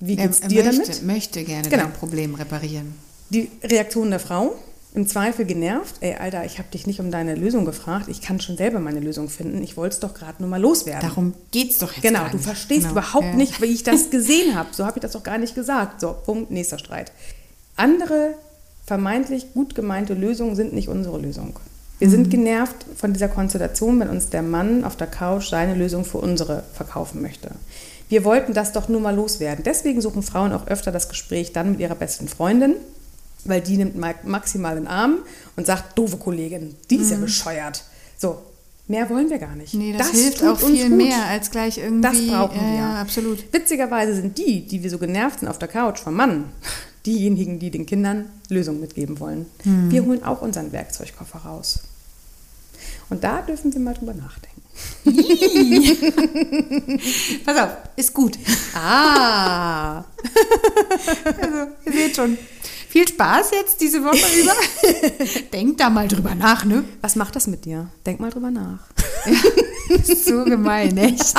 Wie 0.00 0.16
er, 0.16 0.26
geht's 0.26 0.40
er 0.40 0.48
dir 0.48 0.64
möchte, 0.64 0.82
damit? 0.82 1.02
möchte 1.02 1.44
gerne 1.44 1.68
Genau. 1.68 1.82
dein 1.84 1.92
Problem 1.92 2.34
reparieren. 2.34 2.94
Die 3.30 3.50
Reaktion 3.62 4.10
der 4.10 4.18
Frau, 4.20 4.56
im 4.94 5.06
Zweifel 5.06 5.44
genervt, 5.46 5.96
ey 6.00 6.14
Alter, 6.16 6.44
ich 6.44 6.58
habe 6.58 6.68
dich 6.68 6.86
nicht 6.86 7.00
um 7.00 7.10
deine 7.10 7.34
Lösung 7.34 7.64
gefragt, 7.64 8.08
ich 8.08 8.20
kann 8.20 8.40
schon 8.40 8.56
selber 8.58 8.78
meine 8.78 9.00
Lösung 9.00 9.28
finden, 9.30 9.62
ich 9.62 9.76
wollte 9.76 9.94
es 9.94 10.00
doch 10.00 10.12
gerade 10.12 10.40
nur 10.40 10.50
mal 10.50 10.60
loswerden. 10.60 11.08
Darum 11.08 11.34
geht's 11.50 11.78
doch 11.78 11.92
jetzt 11.92 12.02
Genau, 12.02 12.28
du 12.30 12.38
verstehst 12.38 12.80
Genau. 12.82 12.92
überhaupt 12.92 13.24
Ja. 13.24 13.34
nicht, 13.34 13.60
wie 13.62 13.66
ich 13.66 13.82
das 13.84 14.10
gesehen 14.10 14.54
habe. 14.54 14.68
So 14.72 14.84
habe 14.84 14.98
ich 14.98 15.02
das 15.02 15.12
doch 15.12 15.22
gar 15.22 15.38
nicht 15.38 15.54
gesagt. 15.54 16.00
So, 16.00 16.14
Punkt, 16.24 16.50
nächster 16.50 16.78
Streit. 16.78 17.10
Andere 17.76 18.34
vermeintlich 18.84 19.54
gut 19.54 19.74
gemeinte 19.74 20.14
Lösungen 20.14 20.56
sind 20.56 20.72
nicht 20.74 20.88
unsere 20.88 21.18
Lösung. 21.18 21.58
Wir 21.98 22.10
sind 22.10 22.30
genervt 22.30 22.84
von 22.96 23.12
dieser 23.12 23.28
Konstellation, 23.28 24.00
wenn 24.00 24.08
uns 24.08 24.28
der 24.28 24.42
Mann 24.42 24.84
auf 24.84 24.96
der 24.96 25.06
Couch 25.06 25.48
seine 25.50 25.74
Lösung 25.74 26.04
für 26.04 26.18
unsere 26.18 26.64
verkaufen 26.74 27.22
möchte. 27.22 27.52
Wir 28.08 28.24
wollten 28.24 28.52
das 28.54 28.72
doch 28.72 28.88
nur 28.88 29.00
mal 29.00 29.14
loswerden. 29.14 29.62
Deswegen 29.64 30.00
suchen 30.00 30.22
Frauen 30.24 30.52
auch 30.52 30.66
öfter 30.66 30.90
das 30.90 31.08
Gespräch 31.08 31.52
dann 31.52 31.70
mit 31.70 31.80
ihrer 31.80 31.94
besten 31.94 32.26
Freundin, 32.26 32.74
weil 33.44 33.60
die 33.60 33.76
nimmt 33.76 33.96
ma- 33.96 34.14
maximal 34.24 34.74
den 34.76 34.86
Arm 34.86 35.18
und 35.56 35.66
sagt, 35.66 35.98
doofe 35.98 36.16
Kollegin, 36.16 36.74
die 36.90 36.96
ist 36.96 37.10
ja 37.10 37.16
bescheuert. 37.16 37.84
So, 38.18 38.40
mehr 38.88 39.08
wollen 39.10 39.30
wir 39.30 39.38
gar 39.38 39.54
nicht. 39.56 39.74
Mhm. 39.74 39.80
Nee, 39.80 39.94
das, 39.96 40.10
hilft 40.10 40.38
tut 40.38 40.48
auch 40.48 40.62
uns 40.62 40.72
viel 40.78 40.88
gut. 40.88 40.96
mehr 40.98 41.26
als 41.26 41.50
gleich 41.50 41.78
irgendwie. 41.78 42.02
Das 42.02 42.26
brauchen 42.26 42.56
ja, 42.60 42.70
wir. 42.70 42.76
Ja, 42.78 43.00
absolut. 43.00 43.52
Witzigerweise 43.52 44.14
sind 44.14 44.38
die, 44.38 44.66
die 44.66 44.82
wir 44.82 44.90
so 44.90 44.98
genervt 44.98 45.40
sind 45.40 45.48
auf 45.48 45.58
der 45.58 45.68
Couch 45.68 45.98
vom 46.00 46.14
Mann, 46.14 46.44
diejenigen, 47.06 47.58
die 47.58 47.70
den 47.70 47.86
Kindern 47.86 48.26
Lösungen 48.48 48.80
mitgeben 48.80 49.18
wollen. 49.20 49.46
Hm. 49.64 49.90
Wir 49.90 50.04
holen 50.04 50.22
auch 50.22 50.42
unseren 50.42 50.72
Werkzeugkoffer 50.72 51.38
raus. 51.40 51.80
Und 53.10 53.24
da 53.24 53.42
dürfen 53.42 53.72
wir 53.72 53.80
mal 53.80 53.94
drüber 53.94 54.14
nachdenken. 54.14 54.62
Pass 57.44 57.56
auf, 57.58 57.70
ist 57.96 58.14
gut. 58.14 58.38
Ah! 58.74 60.04
Also, 61.40 61.66
ihr 61.86 61.92
seht 61.92 62.16
schon. 62.16 62.38
Viel 62.92 63.08
Spaß 63.08 63.52
jetzt 63.52 63.80
diese 63.80 64.04
Woche 64.04 64.18
über. 64.42 64.52
Denkt 65.50 65.80
da 65.80 65.88
mal 65.88 66.08
drüber 66.08 66.34
nach, 66.34 66.66
ne? 66.66 66.84
Was 67.00 67.16
macht 67.16 67.34
das 67.34 67.46
mit 67.46 67.64
dir? 67.64 67.88
Denk 68.04 68.20
mal 68.20 68.28
drüber 68.28 68.50
nach. 68.50 68.80
Das 69.88 70.10
ist 70.10 70.26
so 70.26 70.44
gemein, 70.44 70.98
echt. 70.98 71.34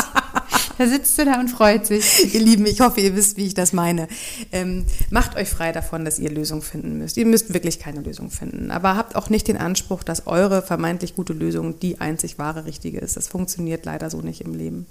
Da 0.80 0.88
sitzt 0.88 1.16
du 1.16 1.26
da 1.26 1.40
und 1.40 1.50
freut 1.50 1.86
sich. 1.86 2.34
ihr 2.34 2.42
Lieben, 2.42 2.66
ich 2.66 2.82
hoffe, 2.82 3.02
ihr 3.02 3.16
wisst, 3.16 3.38
wie 3.38 3.46
ich 3.46 3.54
das 3.54 3.72
meine. 3.72 4.08
Ähm, 4.52 4.86
macht 5.12 5.36
euch 5.36 5.48
frei 5.48 5.72
davon, 5.72 6.06
dass 6.06 6.18
ihr 6.18 6.32
Lösungen 6.32 6.64
finden 6.64 6.98
müsst. 6.98 7.18
Ihr 7.18 7.28
müsst 7.28 7.54
wirklich 7.54 7.78
keine 7.78 8.02
Lösung 8.02 8.32
finden. 8.32 8.72
Aber 8.72 8.98
habt 8.98 9.16
auch 9.16 9.30
nicht 9.30 9.48
den 9.48 9.58
Anspruch, 9.58 10.02
dass 10.02 10.26
eure 10.26 10.64
vermeintlich 10.64 11.16
gute 11.16 11.34
Lösung 11.34 11.80
die 11.80 12.02
einzig 12.02 12.40
wahre 12.40 12.66
richtige 12.66 12.98
ist. 12.98 13.16
Das 13.16 13.28
funktioniert 13.28 13.86
leider 13.86 14.10
so 14.10 14.22
nicht 14.24 14.42
im 14.42 14.56
Leben. 14.56 14.88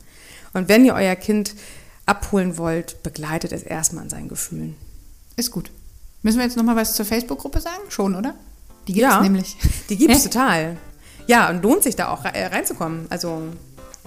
Und 0.52 0.68
wenn 0.68 0.84
ihr 0.84 0.94
euer 0.94 1.16
Kind 1.16 1.56
abholen 2.06 2.56
wollt, 2.56 3.02
begleitet 3.02 3.50
es 3.50 3.64
erstmal 3.64 4.04
an 4.04 4.10
seinen 4.10 4.28
Gefühlen. 4.28 4.76
Ist 5.34 5.50
gut. 5.50 5.72
Müssen 6.22 6.38
wir 6.38 6.44
jetzt 6.44 6.56
nochmal 6.56 6.76
was 6.76 6.94
zur 6.94 7.04
Facebook-Gruppe 7.04 7.60
sagen? 7.60 7.82
Schon, 7.88 8.14
oder? 8.14 8.34
Die 8.88 8.92
gibt 8.94 9.06
es 9.06 9.12
Ja. 9.12 9.20
nämlich. 9.20 9.56
Die 9.88 9.96
gibt 9.96 10.12
es 10.14 10.22
total. 10.30 10.76
Ja, 11.26 11.50
und 11.50 11.62
lohnt 11.62 11.82
sich 11.82 11.96
da 11.96 12.08
auch 12.08 12.24
re- 12.24 12.32
reinzukommen. 12.50 13.06
Also 13.10 13.42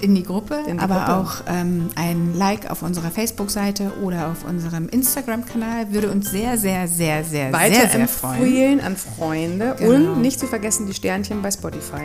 In 0.02 0.14
die 0.14 0.24
Gruppe, 0.24 0.56
In 0.68 0.78
die 0.78 0.84
aber 0.84 0.96
Gruppe. 0.96 1.14
auch 1.16 1.34
ähm, 1.48 1.90
ein 1.96 2.36
Like 2.36 2.70
auf 2.70 2.82
unserer 2.84 3.10
Facebook-Seite 3.12 3.94
oder 4.04 4.28
auf 4.28 4.44
unserem 4.44 4.90
Instagram-Kanal 4.90 5.94
würde 5.94 6.12
uns 6.12 6.30
sehr, 6.32 6.58
sehr, 6.58 6.90
sehr, 6.90 7.24
sehr, 7.24 7.50
sehr, 7.54 7.90
sehr 7.90 8.08
freuen. 8.10 8.34
weiterempfehlen 8.42 8.82
an 8.82 8.98
Freunde 8.98 9.76
Genau. 9.80 10.12
und 10.12 10.22
nicht 10.22 10.38
zu 10.42 10.48
vergessen 10.48 10.86
die 10.88 10.94
Sternchen 10.94 11.42
bei 11.42 11.50
Spotify. 11.50 12.04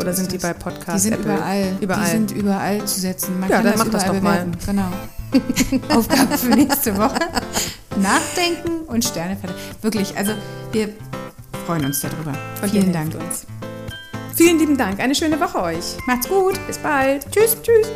Oder 0.00 0.12
sind 0.14 0.30
die 0.30 0.38
bei 0.38 0.52
Podcast? 0.52 0.98
Die 0.98 1.00
sind 1.08 1.14
Apple? 1.14 1.34
überall. 1.34 1.76
Überall. 1.80 2.04
Die 2.04 2.10
sind 2.12 2.30
überall 2.30 2.84
zu 2.84 3.00
setzen. 3.00 3.40
Man 3.40 3.48
Ja, 3.50 3.56
kann 3.56 3.64
dann 3.64 3.74
das 3.74 3.84
mach 3.84 3.92
das 3.92 4.04
doch 4.04 4.22
mal. 4.22 4.44
bewerten. 4.44 4.52
Genau. 4.64 5.88
Aufgabe 5.98 6.38
für 6.38 6.50
nächste 6.50 6.96
Woche. 6.96 7.18
Nachdenken 7.96 8.82
und 8.86 9.04
Sterne 9.04 9.36
verteilen. 9.36 9.60
Wirklich, 9.82 10.16
also 10.16 10.32
wir 10.72 10.90
freuen 11.66 11.84
uns 11.84 12.00
darüber. 12.00 12.32
Und 12.62 12.70
Vielen 12.70 12.92
Dank. 12.92 13.14
Uns. 13.14 13.46
Vielen 14.34 14.58
lieben 14.58 14.76
Dank. 14.76 15.00
Eine 15.00 15.14
schöne 15.14 15.40
Woche 15.40 15.62
euch. 15.62 15.96
Macht's 16.06 16.28
gut. 16.28 16.58
Bis 16.66 16.78
bald. 16.78 17.30
Tschüss. 17.30 17.56
Tschüss. 17.62 17.90